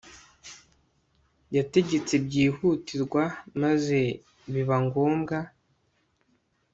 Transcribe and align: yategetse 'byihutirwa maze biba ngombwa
yategetse 1.55 2.13
'byihutirwa 2.23 3.23
maze 3.61 3.99
biba 4.53 4.77
ngombwa 4.85 5.37